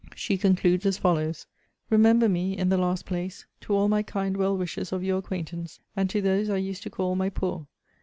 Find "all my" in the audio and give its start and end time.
3.75-4.01